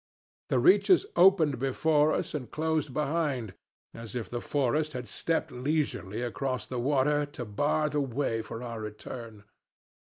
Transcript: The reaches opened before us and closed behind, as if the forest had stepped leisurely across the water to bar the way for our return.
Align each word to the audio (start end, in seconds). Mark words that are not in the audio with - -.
The 0.49 0.57
reaches 0.57 1.05
opened 1.15 1.59
before 1.59 2.11
us 2.11 2.33
and 2.33 2.49
closed 2.49 2.91
behind, 2.91 3.53
as 3.93 4.15
if 4.15 4.31
the 4.31 4.41
forest 4.41 4.93
had 4.93 5.07
stepped 5.07 5.51
leisurely 5.51 6.23
across 6.23 6.65
the 6.65 6.79
water 6.79 7.23
to 7.27 7.45
bar 7.45 7.87
the 7.87 8.01
way 8.01 8.41
for 8.41 8.63
our 8.63 8.81
return. 8.81 9.43